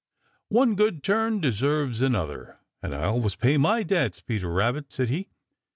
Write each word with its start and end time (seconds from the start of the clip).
"One 0.49 0.73
good 0.73 1.03
turn 1.03 1.41
deserves 1.41 2.01
another, 2.01 2.57
and 2.81 2.95
I 2.95 3.03
always 3.03 3.35
pay 3.35 3.57
my 3.57 3.83
debts, 3.83 4.19
Peter 4.19 4.49
Rabbit," 4.51 4.91
said 4.91 5.09
he. 5.09 5.29